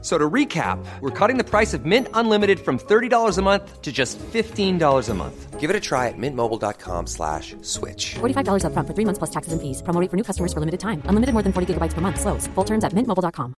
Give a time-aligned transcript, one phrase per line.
[0.00, 3.90] So to recap, we're cutting the price of Mint Unlimited from $30 a month to
[3.90, 5.58] just $15 a month.
[5.58, 8.14] Give it a try at mintmobile.com slash switch.
[8.20, 9.82] $45 upfront for three months plus taxes and fees.
[9.82, 11.02] Promo rate for new customers for limited time.
[11.10, 12.20] Unlimited more than 40 gigabytes per month.
[12.20, 12.46] Slows.
[12.54, 13.54] Full terms at mintmobile.com.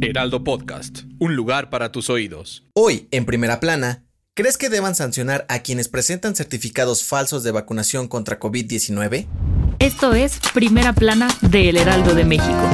[0.00, 2.64] Heraldo Podcast, un lugar para tus oídos.
[2.74, 8.06] Hoy, en primera plana, ¿crees que deban sancionar a quienes presentan certificados falsos de vacunación
[8.06, 9.26] contra COVID-19?
[9.84, 12.70] Esto es Primera Plana de El Heraldo de México.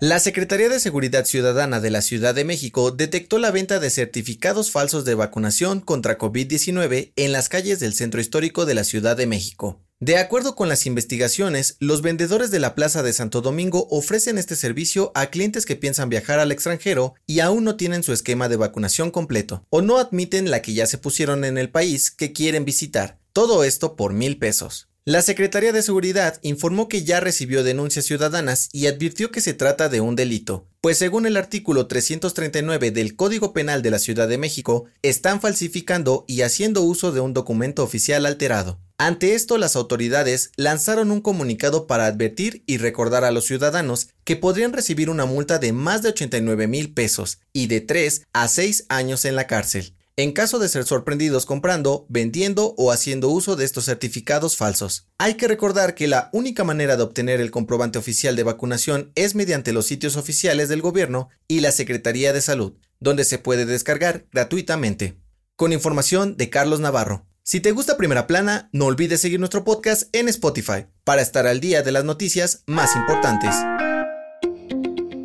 [0.00, 4.70] La Secretaría de Seguridad Ciudadana de la Ciudad de México detectó la venta de certificados
[4.70, 9.26] falsos de vacunación contra COVID-19 en las calles del centro histórico de la Ciudad de
[9.26, 9.82] México.
[10.02, 14.56] De acuerdo con las investigaciones, los vendedores de la Plaza de Santo Domingo ofrecen este
[14.56, 18.56] servicio a clientes que piensan viajar al extranjero y aún no tienen su esquema de
[18.56, 22.64] vacunación completo, o no admiten la que ya se pusieron en el país que quieren
[22.64, 23.20] visitar.
[23.32, 24.88] Todo esto por mil pesos.
[25.04, 29.88] La Secretaría de Seguridad informó que ya recibió denuncias ciudadanas y advirtió que se trata
[29.88, 34.38] de un delito, pues según el artículo 339 del Código Penal de la Ciudad de
[34.38, 38.80] México, están falsificando y haciendo uso de un documento oficial alterado.
[39.04, 44.36] Ante esto, las autoridades lanzaron un comunicado para advertir y recordar a los ciudadanos que
[44.36, 48.86] podrían recibir una multa de más de 89 mil pesos y de 3 a 6
[48.88, 53.64] años en la cárcel, en caso de ser sorprendidos comprando, vendiendo o haciendo uso de
[53.64, 55.08] estos certificados falsos.
[55.18, 59.34] Hay que recordar que la única manera de obtener el comprobante oficial de vacunación es
[59.34, 64.26] mediante los sitios oficiales del gobierno y la Secretaría de Salud, donde se puede descargar
[64.30, 65.18] gratuitamente.
[65.56, 67.26] Con información de Carlos Navarro.
[67.44, 71.58] Si te gusta Primera Plana, no olvides seguir nuestro podcast en Spotify para estar al
[71.58, 73.52] día de las noticias más importantes.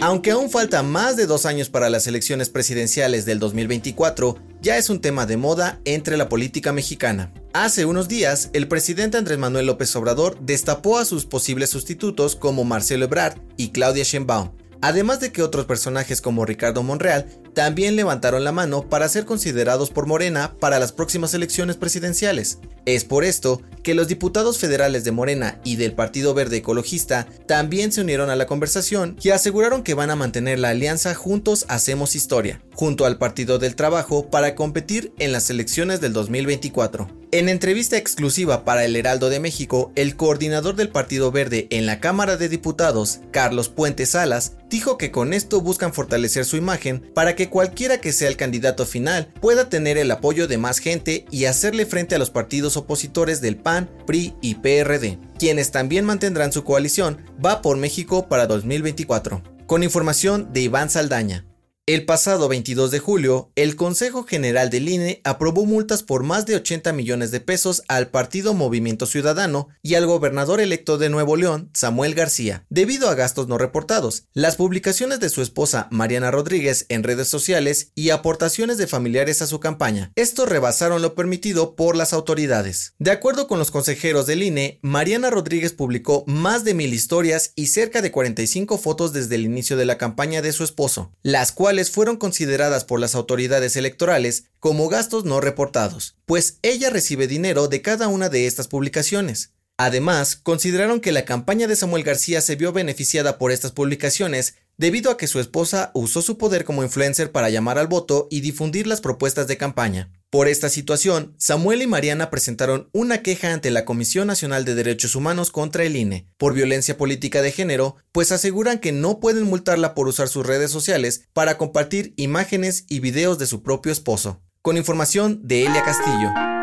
[0.01, 4.89] Aunque aún falta más de dos años para las elecciones presidenciales del 2024, ya es
[4.89, 7.31] un tema de moda entre la política mexicana.
[7.53, 12.63] Hace unos días, el presidente Andrés Manuel López Obrador destapó a sus posibles sustitutos como
[12.63, 18.43] Marcelo Ebrard y Claudia Sheinbaum, además de que otros personajes como Ricardo Monreal también levantaron
[18.43, 22.59] la mano para ser considerados por Morena para las próximas elecciones presidenciales.
[22.85, 27.91] Es por esto que los diputados federales de Morena y del Partido Verde Ecologista también
[27.91, 32.15] se unieron a la conversación y aseguraron que van a mantener la alianza Juntos Hacemos
[32.15, 37.26] Historia, junto al Partido del Trabajo para competir en las elecciones del 2024.
[37.31, 41.99] En entrevista exclusiva para el Heraldo de México, el coordinador del Partido Verde en la
[41.99, 47.35] Cámara de Diputados, Carlos Puentes Salas, dijo que con esto buscan fortalecer su imagen para
[47.35, 51.45] que cualquiera que sea el candidato final pueda tener el apoyo de más gente y
[51.45, 56.63] hacerle frente a los partidos opositores del PAN, PRI y PRD, quienes también mantendrán su
[56.63, 59.43] coalición Va por México para 2024.
[59.65, 61.46] Con información de Iván Saldaña.
[61.89, 66.57] El pasado 22 de julio, el Consejo General del INE aprobó multas por más de
[66.57, 71.69] 80 millones de pesos al partido Movimiento Ciudadano y al gobernador electo de Nuevo León,
[71.73, 77.03] Samuel García, debido a gastos no reportados, las publicaciones de su esposa Mariana Rodríguez en
[77.03, 80.11] redes sociales y aportaciones de familiares a su campaña.
[80.17, 82.95] Estos rebasaron lo permitido por las autoridades.
[82.99, 87.67] De acuerdo con los consejeros del INE, Mariana Rodríguez publicó más de mil historias y
[87.67, 91.76] cerca de 45 fotos desde el inicio de la campaña de su esposo, las cuales
[91.85, 97.81] fueron consideradas por las autoridades electorales como gastos no reportados, pues ella recibe dinero de
[97.81, 99.53] cada una de estas publicaciones.
[99.77, 105.11] Además, consideraron que la campaña de Samuel García se vio beneficiada por estas publicaciones debido
[105.11, 108.87] a que su esposa usó su poder como influencer para llamar al voto y difundir
[108.87, 110.11] las propuestas de campaña.
[110.29, 115.15] Por esta situación, Samuel y Mariana presentaron una queja ante la Comisión Nacional de Derechos
[115.15, 119.95] Humanos contra el INE por violencia política de género, pues aseguran que no pueden multarla
[119.95, 124.41] por usar sus redes sociales para compartir imágenes y videos de su propio esposo.
[124.61, 126.56] Con información de Elia Castillo.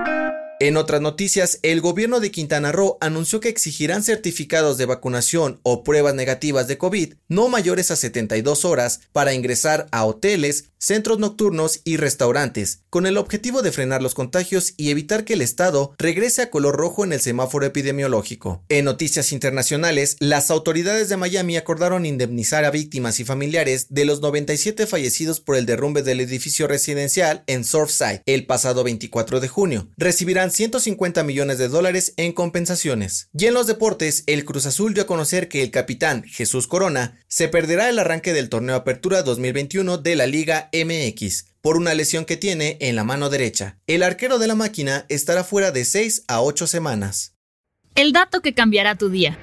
[0.60, 5.82] En otras noticias, el gobierno de Quintana Roo anunció que exigirán certificados de vacunación o
[5.82, 11.80] pruebas negativas de COVID no mayores a 72 horas para ingresar a hoteles, centros nocturnos
[11.84, 16.42] y restaurantes, con el objetivo de frenar los contagios y evitar que el Estado regrese
[16.42, 18.62] a color rojo en el semáforo epidemiológico.
[18.68, 24.20] En noticias internacionales, las autoridades de Miami acordaron indemnizar a víctimas y familiares de los
[24.20, 29.88] 97 fallecidos por el derrumbe del edificio residencial en Surfside el pasado 24 de junio.
[30.44, 33.30] Recibirán 150 millones de dólares en compensaciones.
[33.32, 37.18] Y en los deportes, el Cruz Azul dio a conocer que el capitán Jesús Corona
[37.28, 42.26] se perderá el arranque del torneo Apertura 2021 de la Liga MX por una lesión
[42.26, 43.78] que tiene en la mano derecha.
[43.86, 47.34] El arquero de la máquina estará fuera de 6 a 8 semanas.
[47.94, 49.38] El dato que cambiará tu día.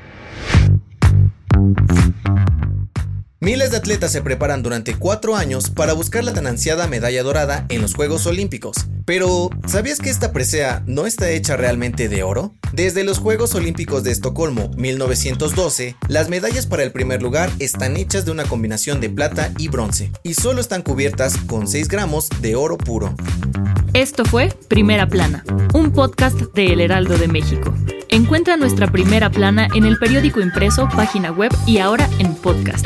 [3.43, 7.65] Miles de atletas se preparan durante cuatro años para buscar la tan ansiada medalla dorada
[7.69, 8.85] en los Juegos Olímpicos.
[9.03, 12.53] Pero, ¿sabías que esta presea no está hecha realmente de oro?
[12.71, 18.25] Desde los Juegos Olímpicos de Estocolmo 1912, las medallas para el primer lugar están hechas
[18.25, 22.55] de una combinación de plata y bronce, y solo están cubiertas con 6 gramos de
[22.55, 23.15] oro puro.
[23.95, 27.73] Esto fue Primera Plana, un podcast de El Heraldo de México.
[28.09, 32.85] Encuentra nuestra primera plana en el periódico impreso, página web y ahora en podcast.